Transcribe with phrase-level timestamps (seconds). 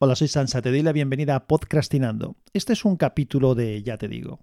[0.00, 2.36] Hola, soy Sansa, te doy la bienvenida a Podcastinando.
[2.52, 4.38] Este es un capítulo de Ya te digo.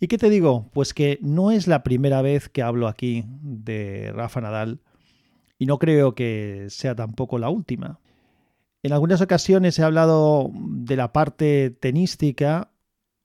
[0.00, 0.70] ¿Y qué te digo?
[0.72, 4.80] Pues que no es la primera vez que hablo aquí de Rafa Nadal
[5.58, 8.00] y no creo que sea tampoco la última.
[8.82, 12.70] En algunas ocasiones he hablado de la parte tenística.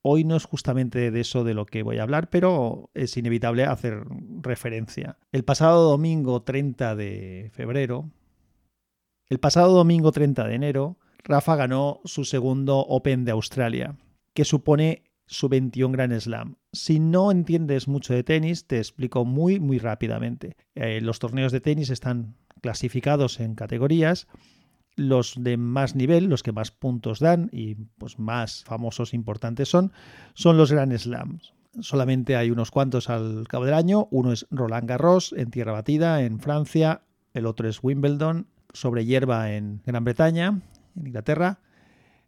[0.01, 3.63] Hoy no es justamente de eso de lo que voy a hablar, pero es inevitable
[3.63, 4.03] hacer
[4.41, 5.17] referencia.
[5.31, 8.11] El pasado domingo 30 de febrero,
[9.29, 10.97] el pasado domingo 30 de enero,
[11.27, 13.97] Rafa ganó su segundo Open de Australia,
[14.33, 16.55] que supone su 21 Grand Slam.
[16.71, 20.55] Si no entiendes mucho de tenis, te explico muy, muy rápidamente.
[20.73, 24.27] Eh, los torneos de tenis están clasificados en categorías.
[24.95, 29.91] Los de más nivel, los que más puntos dan y pues más famosos importantes son,
[30.33, 31.53] son los Grand Slams.
[31.81, 34.07] Solamente hay unos cuantos al cabo del año.
[34.11, 37.01] Uno es Roland Garros en tierra batida en Francia,
[37.33, 40.61] el otro es Wimbledon sobre hierba en Gran Bretaña
[40.97, 41.61] en Inglaterra.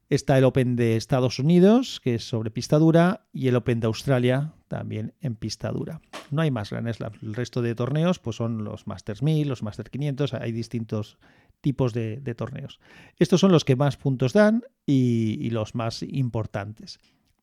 [0.10, 3.88] Está el Open de Estados Unidos, que es sobre pista dura, y el Open de
[3.88, 6.02] Australia, también en pista dura.
[6.32, 6.98] No hay más grandes.
[7.22, 11.18] El resto de torneos pues son los Masters 1000, los Masters 500, hay distintos
[11.62, 12.80] tipos de, torneos.
[13.18, 17.00] Estos son los que más puntos dan y los más importantes.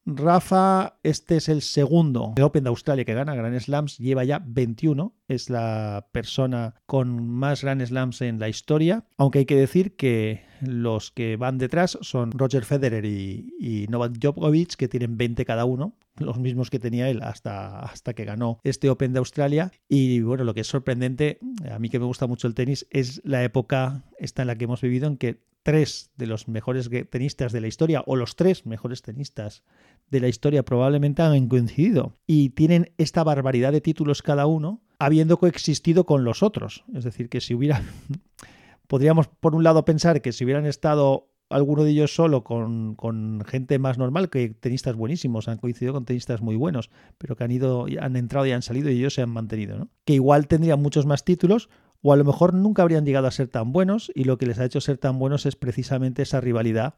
[0.08, 4.38] Rafa, este es el segundo de Open de Australia que gana Grand Slams, lleva ya
[4.38, 9.96] 21, es la persona con más Grand Slams en la historia, aunque hay que decir
[9.96, 15.64] que los que van detrás son Roger Federer y, Novak Djokovic, que tienen 20 cada
[15.64, 19.72] uno, los mismos que tenía él hasta, hasta que ganó este Open de Australia.
[19.88, 23.20] Y bueno, lo que es sorprendente, a mí que me gusta mucho el tenis, es
[23.24, 27.50] la época esta en la que hemos vivido en que tres de los mejores tenistas
[27.50, 29.64] de la historia, o los tres mejores tenistas
[30.09, 35.39] de la historia probablemente han coincidido y tienen esta barbaridad de títulos cada uno, habiendo
[35.39, 36.84] coexistido con los otros.
[36.94, 37.83] Es decir, que si hubiera,
[38.87, 43.42] podríamos por un lado pensar que si hubieran estado alguno de ellos solo con, con,
[43.44, 47.50] gente más normal, que tenistas buenísimos, han coincidido con tenistas muy buenos, pero que han
[47.50, 49.88] ido, han entrado y han salido y ellos se han mantenido.
[50.05, 51.69] Que igual tendrían muchos más títulos,
[52.02, 54.58] o a lo mejor nunca habrían llegado a ser tan buenos y lo que les
[54.58, 56.94] ha hecho ser tan buenos es precisamente esa rivalidad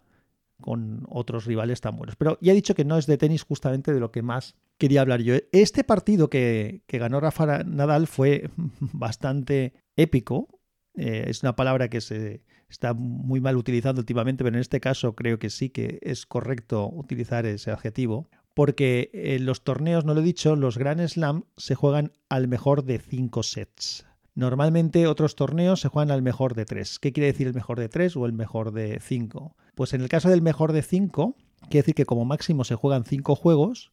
[0.61, 2.17] con otros rivales tan buenos.
[2.17, 5.01] Pero ya he dicho que no es de tenis justamente de lo que más quería
[5.01, 5.35] hablar yo.
[5.53, 8.51] Este partido que, ganó Rafa Nadal fue
[8.81, 10.49] bastante épico.
[10.97, 15.15] Eh, es una palabra que se está muy mal utilizando últimamente, pero en este caso
[15.15, 18.29] creo que sí que es correcto utilizar ese adjetivo.
[18.55, 22.85] Porque en los torneos, no lo he dicho, los Grand Slam se juegan al mejor
[22.85, 24.08] de cinco sets.
[24.39, 27.01] Normalmente otros torneos se juegan al mejor de tres.
[27.01, 29.57] ¿Qué quiere decir el mejor de tres o el mejor de cinco?
[29.75, 33.05] Pues en el caso del mejor de cinco, quiere decir que como máximo se juegan
[33.05, 33.91] cinco juegos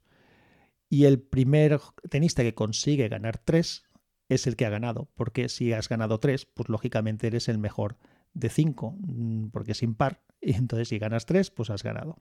[0.87, 1.79] y el primer
[2.11, 3.85] tenista que consigue ganar tres
[4.29, 5.09] es el que ha ganado.
[5.15, 7.97] Porque si has ganado tres, pues lógicamente eres el mejor
[8.35, 10.21] de cinco, mm, porque es impar.
[10.41, 12.19] Y entonces si ganas tres, pues has ganado.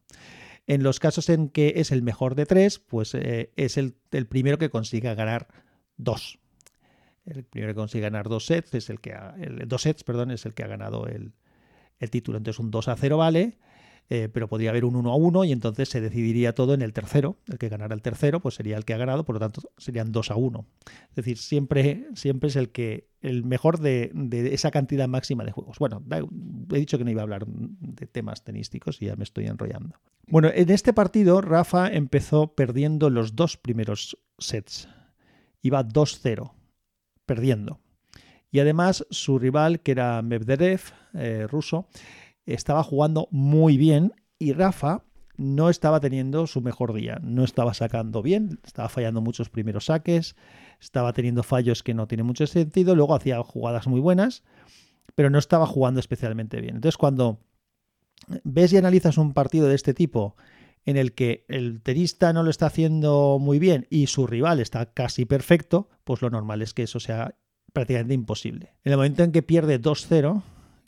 [0.67, 4.27] En los casos en que es el mejor de tres, pues eh, es el, el
[4.27, 5.49] primero que consiga ganar
[5.99, 6.39] dos.
[7.25, 10.31] El primero que consigue ganar dos sets es el que ha, el, dos sets, perdón,
[10.31, 11.33] es el que ha ganado el,
[12.11, 12.37] título.
[12.37, 13.57] Entonces un 2 a 0 vale,
[14.11, 16.93] eh, pero podría haber un 1 a 1 y entonces se decidiría todo en el
[16.93, 17.39] tercero.
[17.49, 20.13] El que ganara el tercero, pues sería el que ha ganado, por lo tanto serían
[20.13, 20.67] 2 a 1.
[21.09, 24.13] Es decir, siempre, siempre es el que el mejor de,
[24.53, 25.79] esa cantidad máxima de juegos.
[25.79, 26.03] Bueno,
[26.73, 29.97] he dicho que no iba a hablar de temas tenísticos y ya me estoy enrollando.
[30.27, 34.89] Bueno, en este partido Rafa empezó perdiendo los dos primeros sets.
[35.63, 36.54] Iba 2-0
[37.27, 37.81] perdiendo.
[38.51, 40.81] Y además su rival, que era Medvedev,
[41.15, 41.89] eh, ruso,
[42.47, 45.03] estaba jugando muy bien y Rafa
[45.37, 50.37] no estaba teniendo su mejor día, no estaba sacando bien, estaba fallando muchos primeros saques,
[50.81, 54.45] estaba teniendo fallos que no tienen mucho sentido, luego hacía jugadas muy buenas,
[55.15, 56.77] pero no estaba jugando especialmente bien.
[56.77, 57.41] Entonces cuando
[58.45, 60.37] ves y analizas un partido de este tipo
[60.85, 64.93] en el que el tenista no lo está haciendo muy bien y su rival está
[64.93, 67.37] casi perfecto, pues lo normal es que eso sea
[67.73, 68.75] prácticamente imposible.
[68.85, 70.43] En el momento en que pierde 2-0,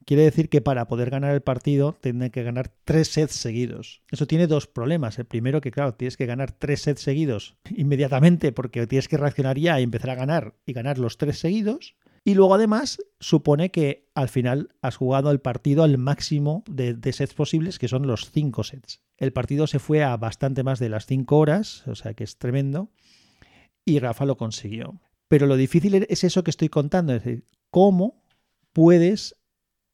[0.07, 4.03] quiere decir que para poder ganar el partido tiene que ganar tres sets seguidos.
[4.11, 5.19] Eso tiene dos problemas.
[5.19, 9.59] El primero que, claro, tienes que ganar tres sets seguidos inmediatamente porque tienes que reaccionar
[9.59, 11.97] ya y empezar a ganar y ganar los tres seguidos.
[12.27, 17.35] Y luego además supone que al final has jugado el partido al máximo de, sets
[17.35, 19.01] posibles, que son los cinco sets.
[19.17, 22.37] El partido se fue a bastante más de las cinco horas, o sea que es
[22.37, 22.91] tremendo,
[23.85, 25.01] y Rafa lo consiguió.
[25.29, 28.25] Pero lo difícil es eso que estoy contando, es decir, cómo
[28.73, 29.37] puedes,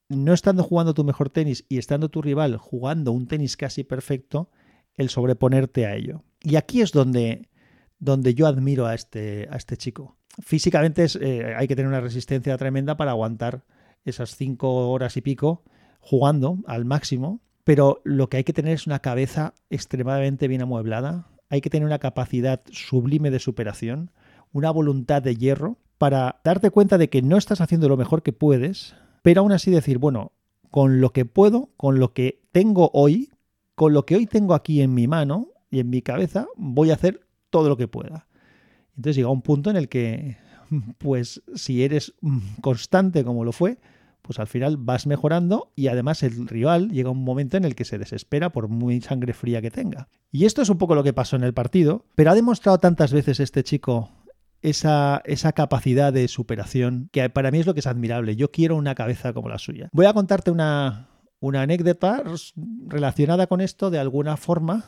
[0.09, 4.51] no estando jugando tu mejor tenis y estando tu rival jugando un tenis casi perfecto,
[4.95, 6.25] el sobreponerte a ello.
[6.41, 7.51] Y aquí es donde,
[7.99, 12.57] donde yo admiro a este, a este chico físicamente eh, hay que tener una resistencia
[12.57, 13.65] tremenda para aguantar
[14.05, 15.63] esas cinco horas y pico
[16.01, 21.29] jugando al máximo pero lo que hay que tener es una cabeza extremadamente bien amueblada,
[21.49, 24.11] hay que tener una capacidad sublime de superación,
[24.53, 28.33] una voluntad de hierro para darte cuenta de que no estás haciendo lo mejor que
[28.33, 30.33] puedes, pero aún así decir, bueno,
[30.71, 33.31] con lo que puedo, con lo que tengo hoy,
[33.75, 36.95] con lo que hoy tengo aquí en mi mano y en mi cabeza, voy a
[36.95, 37.21] hacer
[37.51, 38.27] todo lo que pueda.
[38.97, 40.37] Entonces llega un punto en el que,
[40.99, 42.15] pues si eres
[42.61, 43.79] constante como lo fue,
[44.23, 47.85] pues al final vas mejorando y además el rival llega un momento en el que
[47.85, 50.09] se desespera por muy sangre fría que tenga.
[50.31, 53.13] Y esto es un poco lo que pasó en el partido, pero ha demostrado tantas
[53.13, 54.11] veces este chico
[54.63, 58.37] esa, esa, capacidad de superación que para mí es lo que es admirable.
[58.37, 59.89] Yo quiero una cabeza como la suya.
[59.93, 61.09] Voy a contarte una,
[61.41, 62.23] una anécdota
[62.87, 64.85] relacionada con esto de alguna forma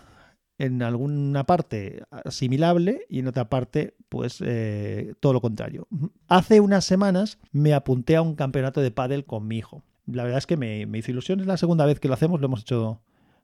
[0.59, 5.89] en alguna parte asimilable y en otra parte, pues eh, todo lo contrario.
[6.29, 9.83] Hace unas semanas me apunté a un campeonato de pádel con mi hijo.
[10.07, 12.47] La verdad es que me, hizo ilusión, es la segunda vez que lo hacemos, lo
[12.47, 13.01] hemos hecho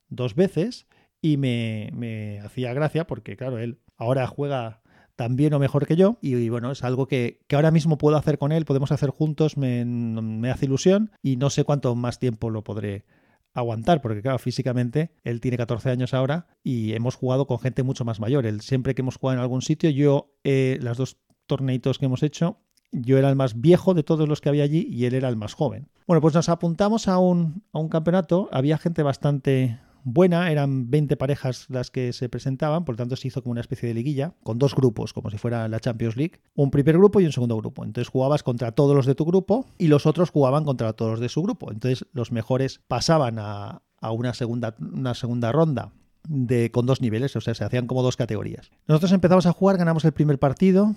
[0.09, 0.87] dos veces
[1.21, 4.81] y me, me hacía gracia porque, claro, él ahora juega
[5.17, 8.17] tan bien o mejor que yo y, bueno, es algo que, que, ahora mismo puedo
[8.17, 12.19] hacer con él, podemos hacer juntos, me, me hace ilusión y no sé cuánto más
[12.19, 13.05] tiempo lo podré
[13.53, 18.05] aguantar, porque claro, físicamente él tiene 14 años ahora y hemos jugado con gente mucho
[18.05, 18.47] más mayor.
[18.47, 22.23] Él, siempre que hemos jugado en algún sitio, yo, eh, las dos torneitos que hemos
[22.23, 22.61] hecho,
[22.93, 25.37] yo era el más viejo de todos los que había allí y él era el
[25.37, 25.89] más joven.
[26.07, 31.17] Bueno, pues nos apuntamos a un, a un campeonato, había gente bastante buena, eran 20
[31.17, 34.35] parejas las que se presentaban, por lo tanto se hizo como una especie de liguilla,
[34.43, 37.57] con dos grupos, como si fuera la Champions League, un primer grupo y un segundo
[37.57, 37.85] grupo.
[37.85, 41.21] Entonces jugabas contra todos los de tu grupo y los otros jugaban contra todos los
[41.21, 41.71] de su grupo.
[41.71, 45.93] Entonces los mejores pasaban a, una, segunda, una segunda ronda
[46.29, 48.71] de, con dos niveles, o sea, se hacían como dos categorías.
[48.87, 50.95] Nosotros empezamos a jugar, ganamos el primer partido,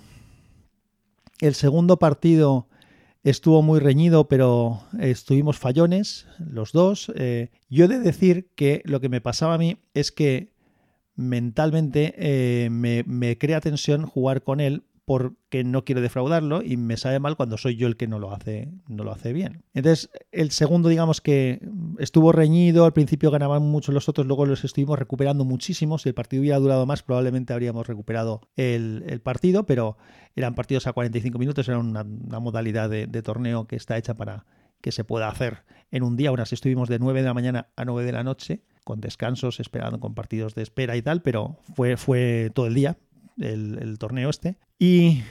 [1.40, 2.68] el segundo partido
[3.24, 7.10] Estuvo muy reñido, pero estuvimos fallones los dos.
[7.16, 10.52] Eh, yo he de decir que lo que me pasaba a mí es que
[11.16, 16.96] mentalmente eh, me, me, crea tensión jugar con él porque no quiero defraudarlo y me
[16.96, 19.62] sabe mal cuando soy yo el que no lo hace, no lo hace bien.
[19.74, 21.60] Entonces, el segundo, digamos que
[21.98, 25.98] estuvo reñido, al principio ganaban mucho los otros, luego los estuvimos recuperando muchísimo.
[25.98, 29.96] Si el partido hubiera durado más, probablemente habríamos recuperado el, partido, pero
[30.36, 34.46] eran partidos a 45 minutos, era una, modalidad de, torneo que está hecha para
[34.80, 36.30] que se pueda hacer en un día.
[36.30, 39.60] Aún así estuvimos de 9 de la mañana a 9 de la noche con descansos,
[39.60, 42.98] esperando con partidos de espera y tal, pero fue, fue todo el día,
[43.38, 44.58] el, torneo este.
[44.78, 45.22] Y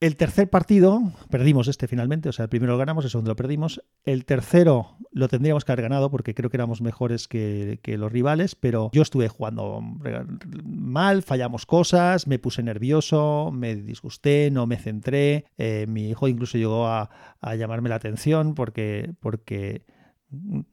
[0.00, 3.36] el tercer partido, perdimos este finalmente, o sea, el primero lo ganamos, el segundo lo
[3.36, 3.82] perdimos.
[4.04, 8.54] El tercero lo tendríamos que haber ganado porque creo que éramos mejores que, los rivales,
[8.54, 9.80] pero yo estuve jugando
[10.64, 15.46] mal, fallamos cosas, me puse nervioso, me disgusté, no me centré.
[15.56, 17.10] Eh, mi hijo incluso llegó a,
[17.56, 19.84] llamarme la atención porque, porque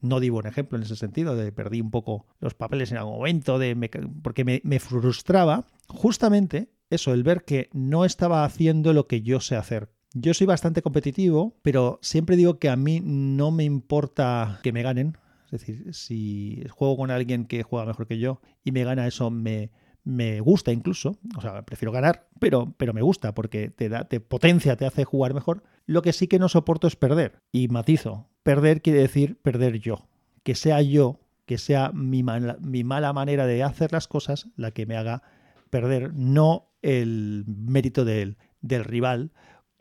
[0.00, 3.16] no di buen ejemplo en ese sentido, de perdí un poco los papeles en algún
[3.16, 3.74] momento, de
[4.22, 9.40] porque me, me, frustraba justamente eso, el ver que no estaba haciendo lo que yo
[9.40, 9.90] sé hacer.
[10.14, 14.82] Yo soy bastante competitivo, pero siempre digo que a mí no me importa que me
[14.82, 15.16] ganen.
[15.46, 19.30] Es decir, si juego con alguien que juega mejor que yo y me gana, eso
[19.30, 19.70] me,
[20.04, 21.18] me gusta incluso.
[21.36, 25.04] O sea, prefiero ganar, pero, pero me gusta porque te, da, te potencia, te hace
[25.04, 25.62] jugar mejor.
[25.86, 27.40] Lo que sí que no soporto es perder.
[27.52, 30.08] Y matizo, perder quiere decir perder yo.
[30.42, 32.24] Que sea yo, que sea mi,
[32.60, 35.22] mi mala manera de hacer las cosas la que me haga
[35.70, 39.30] perder, no el mérito del, del rival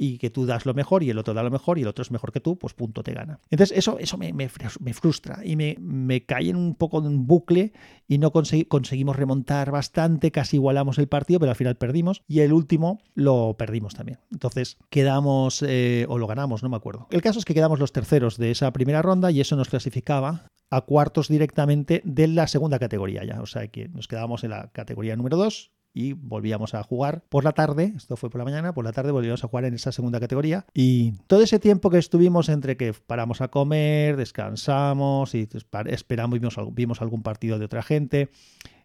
[0.02, 2.02] y que tú das lo mejor y el otro da lo mejor y el otro
[2.02, 3.40] es mejor que tú, pues punto te gana.
[3.52, 7.28] Entonces eso, eso me, me, frustra y me, me cae en un poco de un
[7.28, 7.72] bucle
[8.08, 12.52] y no conseguimos remontar bastante, casi igualamos el partido, pero al final perdimos y el
[12.52, 14.18] último lo perdimos también.
[14.32, 17.06] Entonces quedamos, eh, o lo ganamos, no me acuerdo.
[17.12, 20.48] El caso es que quedamos los terceros de esa primera ronda y eso nos clasificaba
[20.72, 23.40] a cuartos directamente de la segunda categoría ya.
[23.40, 27.44] O sea que nos quedábamos en la categoría número 2 y volvíamos a jugar por
[27.44, 29.92] la tarde, esto fue por la mañana, por la tarde volvíamos a jugar en esa
[29.92, 35.48] segunda categoría y todo ese tiempo que estuvimos entre que paramos a comer, descansamos y
[35.88, 38.30] esperamos, vimos, vimos algún partido de otra gente,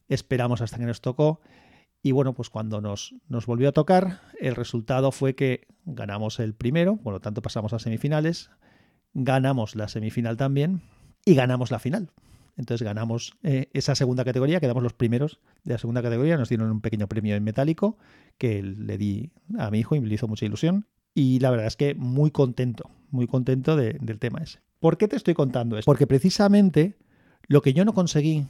[0.09, 1.41] esperamos hasta que nos tocó
[2.03, 6.55] y bueno, pues cuando nos, nos volvió a tocar, el resultado fue que ganamos el
[6.55, 8.51] primero, por lo tanto pasamos a semifinales,
[9.13, 10.83] ganamos la semifinal también
[11.25, 12.11] y ganamos la final.
[12.57, 16.71] Entonces ganamos eh, esa segunda categoría, quedamos los primeros de la segunda categoría, nos dieron
[16.71, 17.99] un pequeño premio en metálico
[18.39, 20.87] que le di a mi hijo y me hizo mucha ilusión.
[21.15, 24.61] Y la verdad es que muy contento, muy contento del tema ese.
[24.81, 25.87] ¿Por qué te estoy contando esto?
[25.87, 26.97] Porque precisamente
[27.47, 28.47] lo que yo no conseguí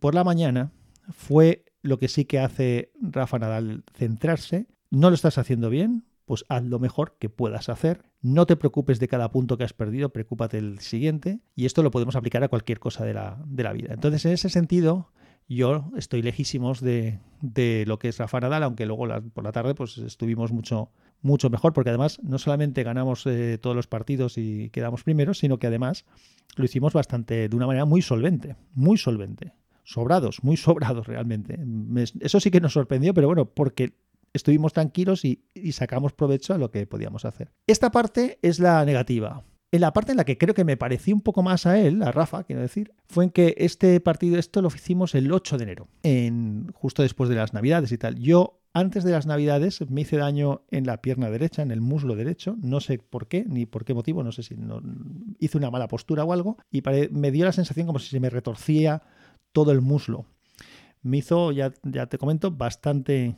[0.00, 0.72] por la mañana
[1.10, 4.66] fue lo que sí que hace Rafa Nadal, centrarse.
[4.90, 8.02] No lo estás haciendo bien, pues haz lo mejor que puedas hacer.
[8.20, 11.40] No te preocupes de cada punto que has perdido, preocúpate del siguiente.
[11.54, 13.94] Y esto lo podemos aplicar a cualquier cosa de la, de la vida.
[13.94, 15.08] Entonces, en ese sentido,
[15.48, 19.74] yo estoy lejísimos de, de, lo que es Rafa Nadal, aunque luego por la tarde
[19.74, 20.90] pues estuvimos mucho,
[21.22, 25.58] mucho mejor, porque además no solamente ganamos eh, todos los partidos y quedamos primeros, sino
[25.58, 26.04] que además
[26.56, 29.52] lo hicimos bastante, de una manera muy solvente, muy solvente.
[29.84, 31.60] Sobrados, muy sobrados realmente.
[32.18, 33.92] eso sí que nos sorprendió, pero bueno, porque
[34.36, 37.50] estuvimos tranquilos y, sacamos provecho a lo que podíamos hacer.
[37.66, 39.44] Esta parte es la negativa.
[39.72, 42.02] En la parte en la que creo que me pareció un poco más a él,
[42.02, 45.64] a Rafa, quiero decir, fue en que este partido, esto lo hicimos el 8 de
[45.64, 48.16] enero, en, justo después de las Navidades y tal.
[48.16, 52.14] Yo, antes de las Navidades, me hice daño en la pierna derecha, en el muslo
[52.14, 54.80] derecho, no sé por qué, ni por qué motivo, no sé si no,
[55.40, 58.30] hice una mala postura o algo, y me dio la sensación como si se me
[58.30, 59.02] retorcía
[59.52, 60.26] todo el muslo.
[61.02, 63.36] Me hizo, ya, ya te comento, bastante,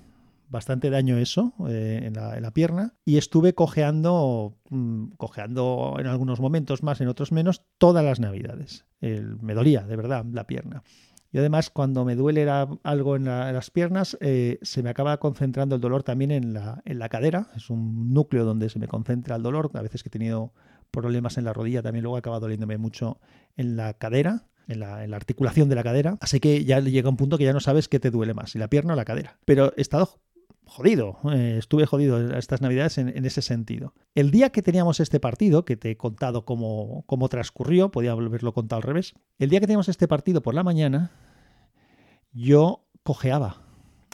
[0.49, 6.83] bastante daño eso eh, en, la, pierna y estuve cojeando, mm, cojeando en algunos momentos
[6.83, 8.87] más, en otros menos, todas las navidades.
[9.01, 10.83] me dolía, de verdad, la pierna.
[11.31, 15.81] Y además, cuando me duele algo en, las piernas, eh, se me acaba concentrando el
[15.81, 17.49] dolor también en la, en la cadera.
[17.55, 19.71] Es un núcleo donde se me concentra el dolor.
[19.75, 20.55] A veces que he tenido
[20.91, 23.21] problemas en la rodilla, también luego acaba doliéndome mucho
[23.57, 24.47] en la cadera.
[24.69, 26.19] En la, en la, articulación de la cadera.
[26.21, 28.59] Así que ya llega un punto que ya no sabes qué te duele más, si
[28.59, 29.39] la pierna o la cadera.
[29.47, 30.21] Pero he estado
[30.69, 33.95] jodido, eh, estuve jodido estas navidades en, ese sentido.
[34.15, 38.53] El día que teníamos este partido, que te he contado cómo, cómo transcurrió, podía haberlo
[38.53, 41.13] contado al revés, el día que teníamos este partido por la mañana,
[42.33, 43.63] yo cojeaba,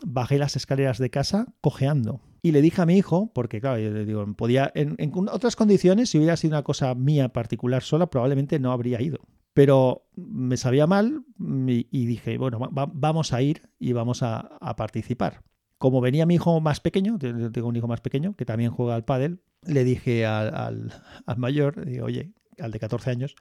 [0.04, 2.20] bajé las escaleras de casa cojeando.
[2.40, 4.96] Y le dije a mi hijo, porque claro, yo le digo, podía, en,
[5.32, 9.18] otras condiciones, si hubiera sido una cosa mía particular sola, probablemente no habría ido.
[9.54, 15.42] Pero me sabía mal y, dije, bueno, vamos a ir y vamos a participar
[15.78, 19.04] como venía mi hijo más pequeño, tengo un hijo más pequeño que también juega al
[19.04, 20.92] pádel, le dije al,
[21.36, 23.36] mayor, digo, oye, al de 14 años,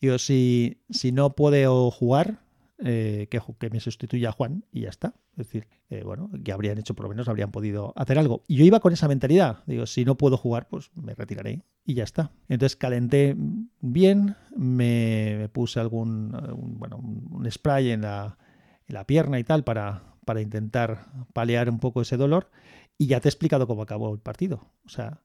[0.00, 2.40] digo, si, si no puedo jugar,
[2.80, 5.14] eh, que, que, me sustituya a Juan y ya está.
[5.32, 8.44] Es decir, eh, bueno, que habrían hecho, por lo menos habrían podido hacer algo.
[8.46, 9.64] Y yo iba con esa mentalidad.
[9.66, 12.30] Digo, si no puedo jugar, pues me retiraré y ya está.
[12.48, 13.34] Entonces calenté
[13.80, 16.30] bien, me, puse algún,
[16.78, 18.38] bueno, un spray en la,
[18.86, 22.50] en la pierna y tal para, para intentar paliar un poco ese dolor.
[22.98, 24.60] Y ya te he explicado cómo acabó el partido.
[24.84, 25.22] O sea,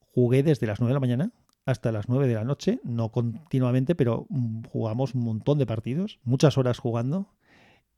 [0.00, 1.32] jugué desde las 9 de la mañana
[1.64, 6.18] hasta las 9 de la noche, no continuamente, pero mm, jugamos un montón de partidos,
[6.24, 7.32] muchas horas jugando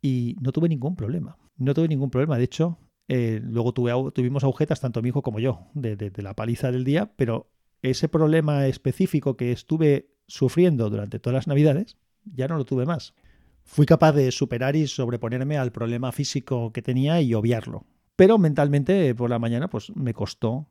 [0.03, 1.39] y no tuve ningún problema.
[1.57, 2.37] No tuve ningún problema.
[2.37, 2.77] De hecho,
[3.09, 7.13] eh, luego tuvimos agujetas, tanto mi hijo como yo, de, de la paliza del día,
[7.17, 7.51] pero
[7.81, 13.15] ese problema específico que estuve sufriendo durante todas las navidades, ya no lo tuve más.
[13.67, 17.85] Fui capaz de superar y sobreponerme al problema físico que tenía y obviarlo.
[18.15, 20.69] Pero mentalmente por la mañana pues me costó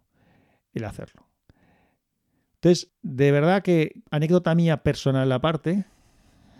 [0.74, 1.28] el hacerlo.
[2.56, 5.86] Entonces, de verdad que anécdota mía personal aparte,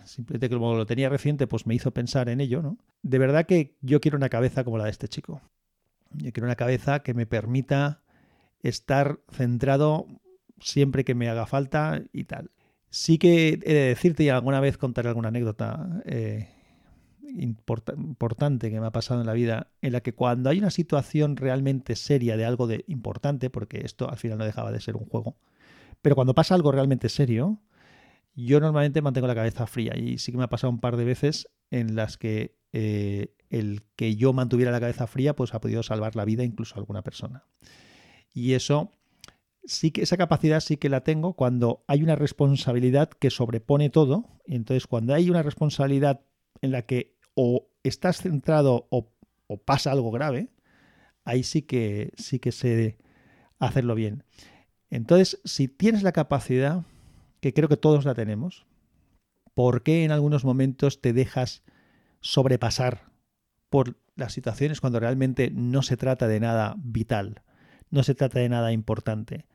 [0.04, 2.78] simplemente como lo tenía reciente, pues me hizo pensar en ello, ¿no?
[3.02, 5.40] De verdad que yo quiero una cabeza como la de este chico.
[6.12, 8.02] Yo quiero una cabeza que me permita
[8.60, 10.06] estar centrado
[10.60, 12.50] siempre que me haga falta y tal.
[12.96, 16.48] Sí que he de decirte y alguna vez contaré alguna anécdota eh,
[17.28, 21.36] importante que me ha pasado en la vida, en la que cuando hay una situación
[21.36, 25.04] realmente seria de algo de importante, porque esto al final no dejaba de ser un
[25.04, 25.36] juego,
[26.00, 27.60] pero cuando pasa algo realmente serio,
[28.34, 31.04] yo normalmente mantengo la cabeza fría y sí que me ha pasado un par de
[31.04, 35.82] veces en las que eh, el que yo mantuviera la cabeza fría pues ha podido
[35.82, 37.44] salvar la vida incluso a alguna persona.
[38.32, 38.90] Y eso
[39.66, 44.24] sí que esa capacidad sí que la tengo cuando hay una responsabilidad que sobrepone todo.
[44.46, 46.20] Y entonces, cuando hay una responsabilidad
[46.62, 49.12] en la que o estás centrado o,
[49.64, 50.48] pasa algo grave,
[51.24, 52.98] ahí sí que sí que sé
[53.58, 54.24] hacerlo bien.
[54.90, 56.84] Entonces, si tienes la capacidad,
[57.40, 58.66] que creo que todos la tenemos,
[59.54, 61.62] ¿por qué en algunos momentos te dejas
[62.20, 63.10] sobrepasar
[63.68, 67.42] por las situaciones cuando realmente no se trata de nada vital,
[67.90, 69.46] no se trata de nada importante?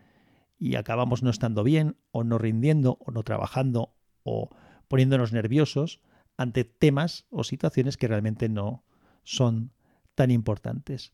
[0.61, 4.49] Y acabamos no estando bien o no rindiendo o no trabajando o
[4.87, 6.01] poniéndonos nerviosos
[6.37, 8.83] ante temas o situaciones que realmente no
[9.23, 9.71] son
[10.13, 11.13] tan importantes.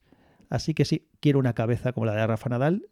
[0.49, 2.89] Así que sí, quiero una cabeza como la de Rafa Nadal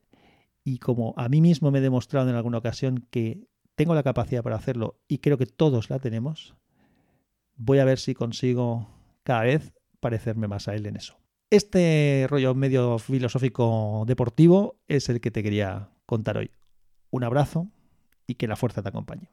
[0.63, 4.41] y como a mí mismo me he demostrado en alguna ocasión que tengo la capacidad
[4.41, 6.55] para hacerlo y creo que todos la tenemos,
[7.57, 8.87] voy a ver si consigo
[9.23, 11.17] cada vez parecerme más a él en eso.
[11.49, 16.51] Este rollo medio filosófico deportivo es el que te quería contar hoy.
[17.11, 17.67] Un abrazo
[18.27, 19.29] y que la fuerza te acompañe.